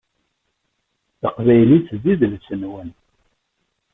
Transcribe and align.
Taqbaylit 1.19 1.87
d 2.03 2.05
idles-nwen. 2.11 2.89